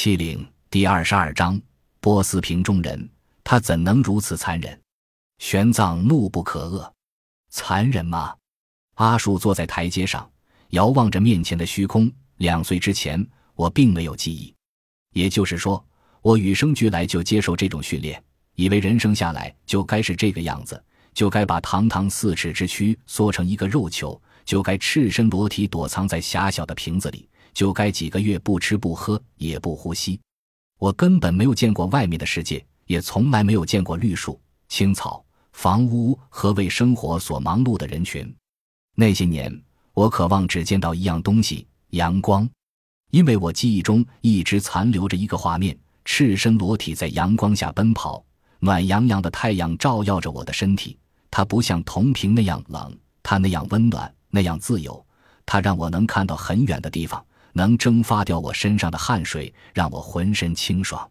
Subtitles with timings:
[0.00, 1.60] 七零第二十二章，
[1.98, 3.10] 波斯瓶中人，
[3.42, 4.80] 他怎能如此残忍？
[5.38, 6.88] 玄奘怒不可遏，
[7.50, 8.32] 残忍吗？
[8.94, 10.30] 阿树坐在台阶上，
[10.68, 12.08] 遥望着面前的虚空。
[12.36, 13.26] 两岁之前，
[13.56, 14.54] 我并没有记忆，
[15.14, 15.84] 也就是说，
[16.22, 18.22] 我与生俱来就接受这种训练，
[18.54, 20.80] 以为人生下来就该是这个样子，
[21.12, 27.28] 就该把堂堂四尺之躯缩成一个肉球，就该赤身裸体躲藏在狭小的瓶子里。
[27.58, 30.20] 就该几个月不吃不喝也不呼吸，
[30.78, 38.32] 我根本没有见过外面的世界，也从来没有见过绿树、青草、房屋和为生活所忙碌的人群。
[38.94, 39.52] 那些年，
[39.92, 42.48] 我渴望只见到一样东西——阳光，
[43.10, 48.24] 因为我记忆中一直残留着一个画面：赤身裸体在阳光下奔跑，
[48.60, 50.96] 暖洋洋的太阳照耀着我的身体。
[51.28, 55.04] 它不像铜瓶那样冷，它那样温暖，那样自由。
[55.44, 57.20] 它让我能看到很远的地方。
[57.58, 61.10] 能蒸发掉我身上的汗水，让我浑身清爽。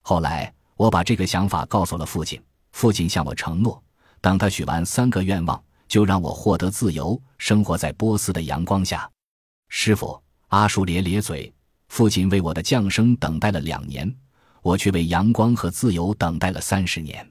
[0.00, 3.80] 后来，我把这个想法告诉了父亲，父亲向我承诺，
[4.18, 9.06] 等他许完三个愿望，就让我获得自由，生活在波斯的阳光下。
[9.68, 11.52] 师傅，阿树咧咧嘴，
[11.88, 14.10] 父亲为我的降生等待了两年，
[14.62, 17.30] 我却为阳光和自由等待了三十年。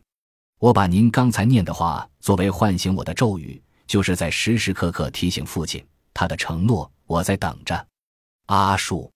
[0.59, 7.87] 我把您刚才念的话作为唤醒我的咒语，就是在时时刻刻提醒父亲他的承诺，我在等着。
[8.51, 9.09] 阿树，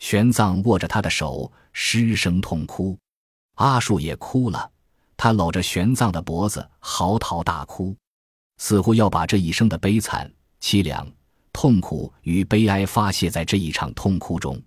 [0.00, 2.98] 玄奘握着他的手，失声痛哭。
[3.54, 4.68] 阿树也哭了，
[5.16, 7.96] 他搂着玄奘的脖子，嚎啕大哭，
[8.56, 10.28] 似乎要把这一生的悲惨、
[10.60, 11.08] 凄凉、
[11.52, 14.60] 痛苦与悲哀发泄在这一场痛哭中。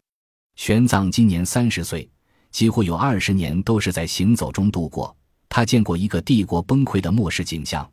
[0.56, 2.10] 玄奘今年三十岁，
[2.52, 5.14] 几乎有二十年都是在行走中度过。
[5.50, 7.86] 他见过一个帝国崩溃的末世景象，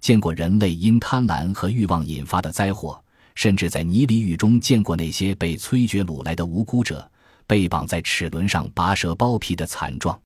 [0.00, 3.00] 见过人类因贪婪和欲望引发的灾祸。
[3.38, 7.08] 甚至在泥犁狱中见过那些被崔珏掳来的无辜者
[7.46, 10.20] 被绑在齿轮上拔舌剥皮的惨状，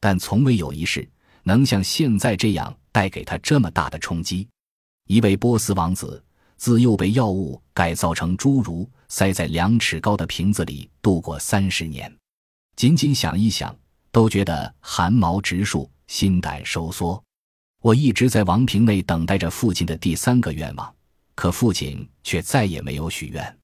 [0.00, 1.08] 但从未有一事
[1.44, 4.48] 能像现在这样带给他这么大的冲击。
[5.06, 6.20] 一位波斯王子
[6.56, 12.12] 自幼被药物改造成侏儒，塞在两尺高的瓶子里度过三十年，
[12.74, 13.72] 仅仅想一想
[14.10, 17.22] 都觉得汗毛直竖，心胆收缩。
[17.82, 20.92] 我一直在王瓶内等待着父亲的第三个愿望。
[21.38, 23.58] 可父亲却再也没有许愿。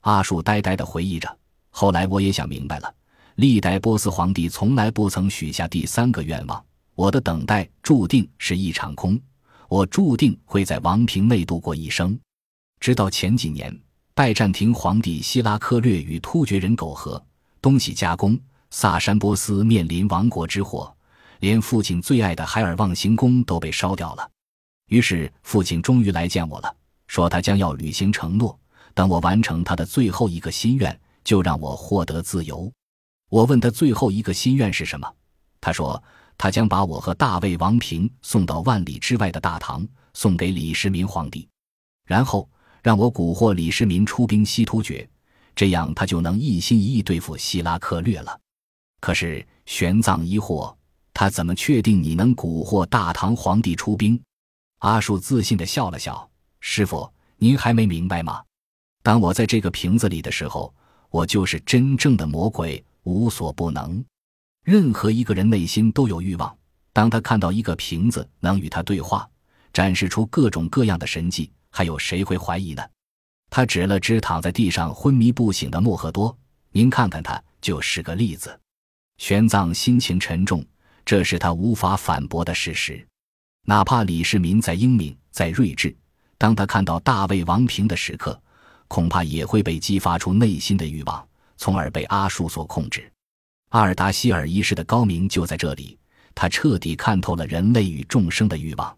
[0.00, 1.38] 阿树呆呆地回忆着。
[1.70, 2.92] 后来我也想明白了，
[3.36, 6.64] 历代波斯皇帝从来不曾许下第三个愿望。
[6.96, 9.16] 我的等待注定是一场空，
[9.68, 12.18] 我注定会在王庭内度过一生。
[12.80, 13.72] 直到前几年，
[14.14, 17.24] 拜占庭皇帝希拉克略与突厥人苟合，
[17.60, 18.36] 东西夹攻，
[18.70, 20.92] 萨珊波斯面临亡国之祸，
[21.38, 24.28] 连父亲最爱的海尔旺行宫都被烧掉了。
[24.88, 26.76] 于是父亲终于来见我了。
[27.12, 28.58] 说他将要履行承诺，
[28.94, 32.72] 等我完成他的最后一个心愿，就让我获得自由。
[33.28, 35.06] 我问他最后一个心愿是什么，
[35.60, 36.02] 他说
[36.38, 41.46] 他将把我和大卫王平送到万里之外的大唐，送给李世民皇帝，
[42.06, 42.48] 然后
[42.82, 45.06] 让我蛊惑李世民出兵西突厥，
[45.54, 48.40] 这样他就能一心一意对付希拉克略了。
[49.02, 50.74] 可是玄奘疑惑，
[51.12, 54.18] 他怎么确定你能蛊惑大唐皇帝出兵？
[54.78, 56.26] 阿树自信地笑了笑。
[56.64, 58.40] 师傅，您还没明白吗？
[59.02, 60.72] 当我在这个瓶子里的时候，
[61.10, 64.02] 我就是真正的魔鬼，无所不能。
[64.64, 66.56] 任何一个人内心都有欲望，
[66.92, 69.28] 当他看到一个瓶子能与他对话，
[69.72, 72.82] 展示出各种各样的神迹，还有谁会怀疑呢？
[73.50, 76.34] 他指了指躺在地上昏迷不醒的莫赫多，
[76.70, 78.56] 您看看他就是个例子。
[79.18, 80.64] 玄奘心情沉重，
[81.04, 83.04] 这是他无法反驳的事实。
[83.64, 85.94] 哪怕李世民再英明、再睿智。
[86.42, 88.36] 当他看到大卫王平的时刻，
[88.88, 91.24] 恐怕也会被激发出内心的欲望，
[91.56, 93.08] 从而被阿术所控制。
[93.68, 95.96] 阿尔达希尔一世的高明就在这里，
[96.34, 98.92] 他彻底看透了人类与众生的欲望。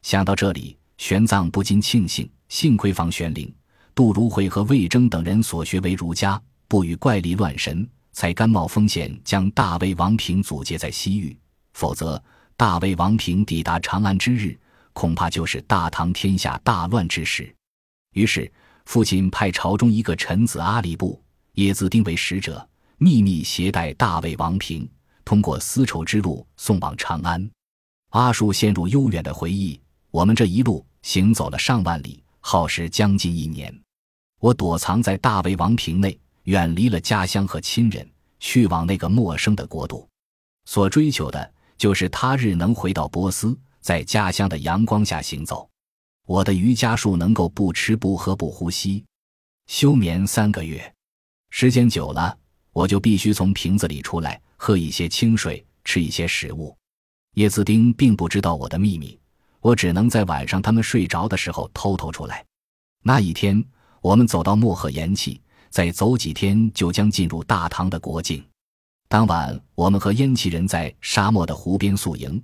[0.00, 3.54] 想到这里，玄奘不禁庆幸：幸亏房玄龄、
[3.94, 11.36] 杜如晦和魏征等人所学为儒家，不与怪力乱神，才甘冒风险将大卫王平阻截在西域。
[11.74, 12.18] 否则，
[12.56, 14.58] 大卫王平抵达长安之日。
[14.98, 17.54] 恐怕就是大唐天下大乱之时。
[18.14, 18.50] 于是，
[18.84, 21.22] 父亲派朝中一个臣子阿里布，
[21.52, 24.90] 也自定为使者，秘密携带大魏王平，
[25.24, 27.48] 通过丝绸之路送往长安。
[28.08, 29.80] 阿树陷入悠远的回忆。
[30.10, 33.72] 我们这一路行走了上万里，耗时将近一年。
[34.40, 38.04] 我躲藏在大魏王平内，远离了家乡和亲人，
[38.40, 40.08] 去往那个陌生的国度。
[40.64, 43.56] 所追求的就是他日能回到波斯。
[43.88, 45.66] 在家乡的阳光下行走，
[46.26, 49.02] 我的瑜伽术能够不吃不喝不呼吸，
[49.66, 50.94] 休眠三个月，
[51.48, 52.36] 时间久了，
[52.74, 56.76] 我就必须从瓶子里出来，喝一些清水，吃一些食物。
[57.36, 59.18] 叶子丁并不知道我的秘密，
[59.60, 62.44] 我只能在晚上他们睡着的时候偷偷出来。
[63.02, 63.64] 那一天，
[64.02, 65.40] 我们走到漠河岩气，
[65.70, 68.44] 再走几天就将进入大唐的国境。
[69.08, 72.38] 当晚，我们和烟气人在沙漠的湖边宿营。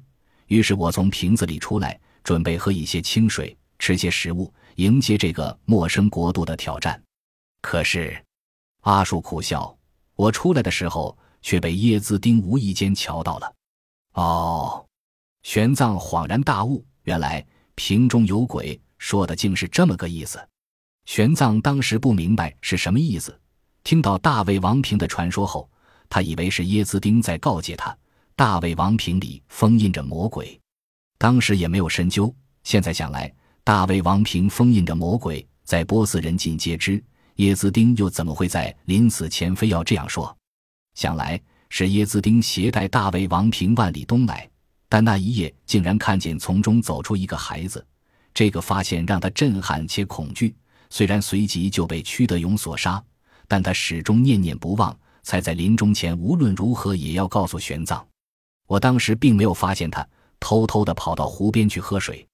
[0.47, 7.01] 于是我从瓶子里出来，准备喝一些清水，吃些食物，迎接这个陌生国度的挑战。
[7.61, 8.23] 可是，
[8.83, 9.77] 阿树苦笑，
[10.17, 13.55] 我出来的时候却被耶兹丁无意间瞧到了。
[14.13, 14.87] 哦，
[15.43, 17.45] 玄奘恍然大悟，原来
[17.75, 20.39] 瓶中有鬼，说的竟是这么个意思。
[21.07, 23.39] 玄奘当时不明白是什么意思，
[23.83, 25.69] 听到大魏王瓶的传说后。
[26.11, 27.97] 他以为是耶兹丁在告诫他，
[28.37, 30.61] 大卫王瓶里封印着魔鬼，
[31.19, 32.35] 当时也没有深究。
[32.65, 33.33] 现在想来，
[33.63, 37.01] 大卫王瓶封印着魔鬼，在波斯人尽皆知。
[37.37, 40.37] 耶兹丁又怎么会在临死前非要这样说？
[40.97, 44.51] 想来是耶兹丁携带大卫王瓶万里东来，
[44.89, 47.87] 但那一夜竟然看见从中走出一个孩子，
[48.33, 50.53] 这个发现让他震撼且恐惧。
[50.91, 53.01] 虽然随即就被屈德勇所杀，
[53.47, 54.97] 但他始终念念不忘。
[55.23, 58.05] 才在临终前，无论如何也要告诉玄奘。
[58.67, 60.07] 我当时并没有发现他，
[60.41, 62.27] 偷偷的跑到湖边去喝水。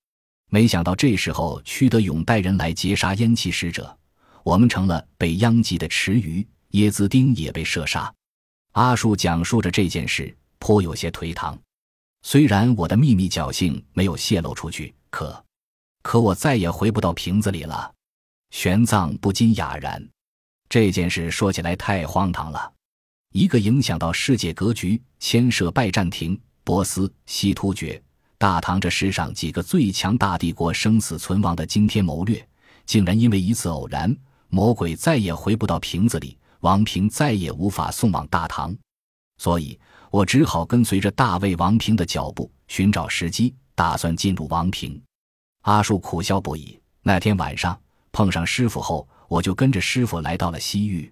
[0.49, 3.97] 没想到这时候，屈德勇带人来劫杀燕齐使者，
[4.43, 6.47] 我们成了被殃及的池鱼。
[6.73, 8.15] 椰子丁也被射杀。
[8.73, 11.59] 阿树讲述着这件事，颇有些颓唐。
[12.23, 15.44] 虽然我的秘密侥幸没有泄露出去，可，
[16.03, 17.93] 可我再也回不到瓶子里了。
[18.50, 20.09] 玄奘不禁哑然。
[20.69, 22.73] 这件事说起来太荒唐了。
[23.32, 28.03] 一个影响到世界格局、牵涉拜占庭、波斯、西突厥、
[28.37, 32.44] 大唐这世上几个最强大帝国生死存亡的惊天谋略，
[32.85, 34.15] 竟然因为一次偶然，
[34.49, 38.77] 魔鬼再也回不到瓶子里，王平再也无法送往大唐。
[39.38, 39.79] 所以
[40.11, 45.00] 我只好跟随着大卫王平的脚步，寻找时机，打算进入王平。
[45.62, 46.76] 阿树苦笑不已。
[47.03, 47.81] 那天晚上
[48.11, 51.11] 碰上师傅后，我就跟着师傅来到了西域。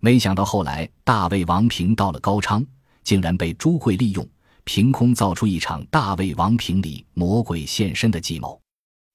[0.00, 2.64] 没想到后来大魏王平到了高昌，
[3.02, 4.26] 竟然被朱贵利用，
[4.64, 8.60] 凭空造出一场大魏王平里魔鬼现身的计谋。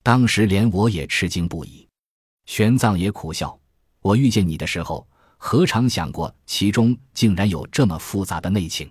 [0.03, 1.87] 当时连我也吃惊不已，
[2.45, 3.59] 玄奘也苦笑。
[4.01, 8.87] 我遇见你的时候，何尝想过其中竟然有这么复杂的内情？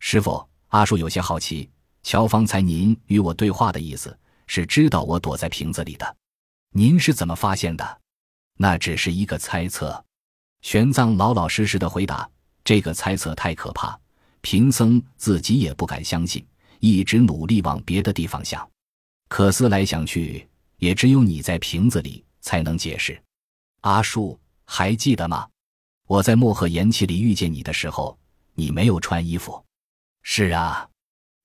[0.00, 1.70] 师傅，阿树有些好奇，
[2.02, 4.18] 乔方才您与我对话的意思
[4.48, 6.16] 是知道我躲在瓶子里的，
[6.72, 8.00] 您是怎么发现的？
[8.58, 10.04] 那只是一个猜测。
[10.62, 12.28] 玄奘老老实实的回答
[12.64, 13.98] ：“这个猜测太可怕，
[14.40, 16.44] 贫僧自己也不敢相信，
[16.78, 18.68] 一直努力往别的地方想，
[19.28, 20.46] 可思来想去，
[20.76, 23.20] 也只有你在瓶子里才能解释。”
[23.82, 25.48] 阿树还记得吗？
[26.06, 28.18] 我在漠河岩气里遇见你的时候，
[28.54, 29.64] 你没有穿衣服。
[30.22, 30.86] 是啊，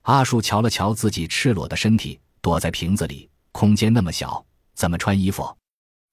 [0.02, 5.56] 阿树瞧了瞧自己赤裸的身体，躲在瓶子里，空间那么小，怎么穿衣服？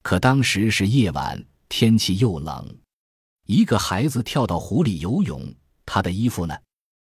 [0.01, 2.77] 可当时是夜晚，天气又冷。
[3.45, 5.53] 一个孩子跳到湖里游泳，
[5.85, 6.57] 他的衣服呢？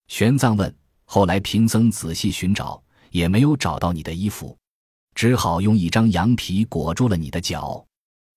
[0.07, 0.73] 玄奘问。
[1.03, 4.57] 后来贫僧仔细寻找，也没有找到你的衣服，
[5.13, 7.85] 只好用一张羊皮裹住了你的脚。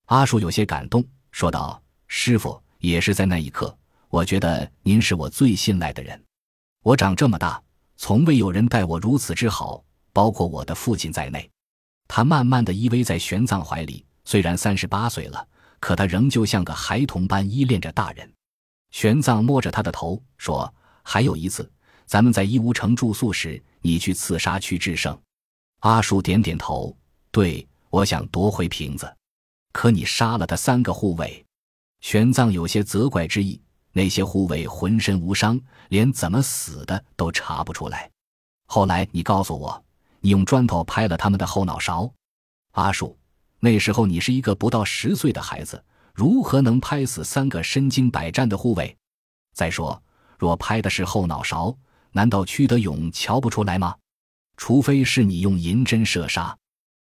[0.06, 6.20] 阿树有些感动，说道：“师傅，也是在那一刻，我觉得您是我最信赖的人。
[6.82, 7.62] 我长这么大，
[7.96, 11.48] 从未有人待我如此之好，包括我的父亲在内。”
[12.08, 15.46] 他慢慢的依偎在玄奘怀里，虽然三十八岁了。
[15.84, 18.32] 可他仍旧像个孩童般依恋着大人。
[18.90, 20.72] 玄奘摸着他的头说
[21.04, 21.70] ：“还有一次，
[22.06, 25.14] 咱们在义乌城住宿时，你去刺杀屈志胜。”
[25.80, 26.96] 阿树点点头
[27.30, 29.14] ：“对，我想夺回瓶子，
[29.72, 31.44] 可你杀了他三个护卫。”
[32.00, 33.60] 玄奘有些责怪之意。
[33.92, 35.60] 那些护卫浑身无伤，
[35.90, 38.10] 连怎么死的都查不出来。
[38.68, 39.84] 后来你告诉我，
[40.20, 42.10] 你用砖头拍了他们的后脑勺。
[42.70, 43.14] 阿树。
[43.64, 48.94] 那时候你是一个不到十岁的孩子，如何能拍死三个身经百战的护卫？
[49.54, 50.02] 再说，
[50.38, 51.74] 若拍的是后脑勺，
[52.12, 53.96] 难道屈德勇瞧不出来吗？
[54.58, 56.54] 除非是你用银针射杀。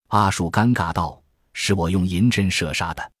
[0.08, 1.22] 阿树尴尬道
[1.54, 3.12] ：“是我用银针射杀的。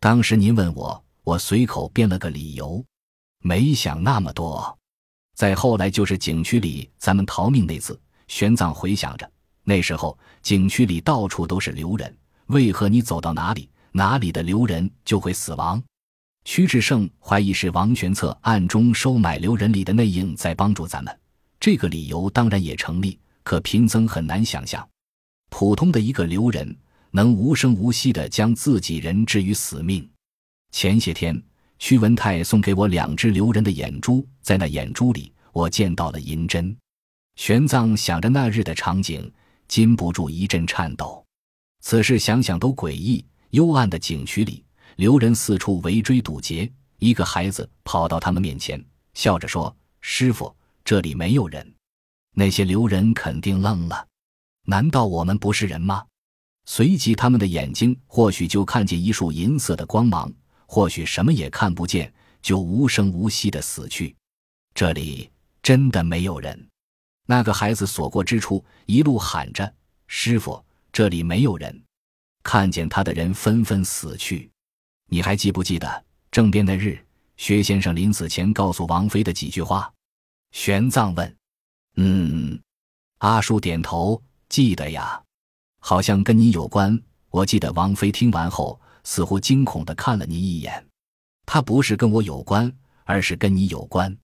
[0.00, 2.84] 当时您问我，我随口编了个理由，
[3.38, 4.76] 没想那么多。
[5.36, 9.30] 再后来就是景区里咱们逃命那次。”玄奘回想着，
[9.62, 12.16] 那时候景区里到处都是流人。
[12.50, 15.80] 为何你走到哪里，哪里的留人就会死亡？
[16.44, 21.16] 屈志胜怀疑是王玄策暗中收买留人里的内应在帮助咱们，
[21.60, 23.18] 这个理由当然也成立。
[23.44, 24.86] 可贫僧很难想象，
[25.48, 26.76] 普通的一个留人
[27.12, 30.08] 能无声无息地将自己人置于死命。
[30.72, 31.40] 前些天，
[31.78, 36.76] 屈文泰送给我两只留人的眼珠，在那眼珠里，我见到了银针。
[37.36, 39.32] 玄奘想着那日的场景，
[39.68, 41.24] 禁不住一阵颤抖。
[41.80, 43.24] 此事想想都诡异。
[43.50, 46.70] 幽暗的景区里，留人四处围追堵截。
[46.98, 48.80] 一个孩子跑到他们面前，
[49.14, 51.74] 笑着说：“师傅，这里没有人。”
[52.32, 54.06] 那些留人肯定愣了。
[54.66, 56.04] 难道我们不是人吗？
[56.66, 60.32] 随即，他们的眼睛或许就看见一束银色的光芒。
[60.66, 64.14] 或许什么也看不见，就无声无息的死去。
[64.72, 65.28] 这里
[65.60, 66.68] 真的没有人。
[67.26, 69.74] 那个孩子所过之处，一路喊着
[70.06, 71.82] ：“师傅，这里没有人。”
[72.42, 74.50] 看见他的人纷纷死去。
[75.06, 76.98] 你还记不记得政变那日，
[77.36, 79.92] 薛先生临死前告诉王妃的几句话？
[80.52, 81.36] 玄奘问。
[81.96, 82.60] 嗯，
[83.18, 85.22] 阿叔点头，记得呀，
[85.80, 87.00] 好像跟你有关。
[87.30, 88.80] 我记得王妃听完后。
[89.02, 90.86] 似乎惊恐的看了你一眼，
[91.46, 92.70] 他不是跟我有关，
[93.04, 94.14] 而是跟你有关。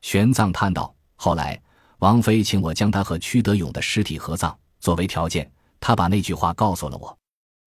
[0.00, 1.62] 玄奘叹道：“后来
[1.98, 5.52] 王妃请我将他和屈德勇的尸体合葬，作为条件，
[5.86, 7.14] 他把那句话告诉了我。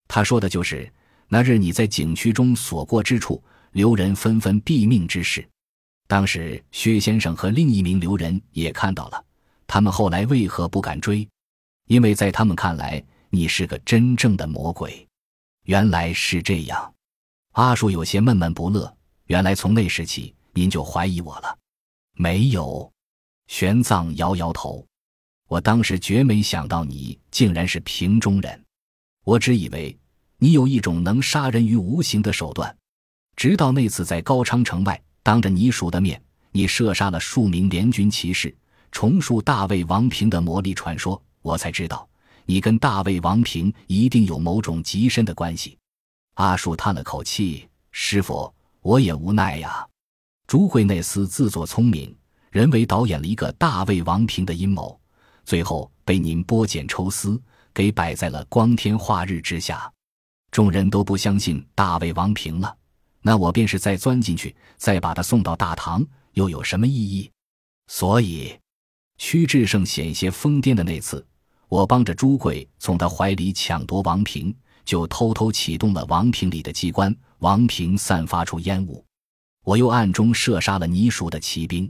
[0.08, 0.92] 他说的就是
[1.28, 3.44] 那日你在景区中所过之处，
[3.74, 5.48] 留人纷纷毙命之事。
[6.08, 9.24] 当时薛先生和另一名留人也看到了，
[9.68, 11.30] 他们后来为何不敢追？
[11.86, 15.08] 因为在他们看来，你是个真正的魔鬼。”
[15.66, 16.92] 原来是这样，
[17.52, 18.92] 阿树有些闷闷不乐。
[19.26, 21.56] 原来从那时起，您就怀疑我了？
[22.14, 22.92] 没有，
[23.46, 24.87] 玄奘摇摇头。
[25.48, 28.64] 我当时绝没想到你竟然是瓶中人，
[29.24, 29.98] 我只以为
[30.38, 32.76] 你有一种能杀人于无形的手段。
[33.36, 38.54] 直到那次在高昌城外，当着你蜀的面，你射杀了数名联军骑士，
[38.92, 42.08] 重述大魏王平的魔力传说，我才知道。
[42.46, 45.78] 你跟大魏王平一定有某种极深的关系。
[46.36, 49.86] 阿树叹了口气：“师傅，我也无奈呀。
[50.46, 52.16] 朱慧那厮自作聪明，
[52.50, 54.98] 人为导演了一个大魏王平的阴谋，
[55.48, 57.42] 最后被您剥茧抽丝，
[57.74, 59.90] 给摆在了光天化日之下。
[60.52, 62.76] 众人都不相信大魏王平了，
[63.22, 67.32] 那我便是再钻进去，再把他送到大唐，又有什么意义？
[67.88, 68.60] 所以，
[69.18, 71.26] 屈志胜险些疯癫的那次。”
[71.70, 79.02] 我帮着朱贵从他怀里抢夺王平，就偷偷启动了王平里的机关，王平散发出烟雾，
[79.64, 81.90] 我又暗中射杀了泥鼠的骑兵。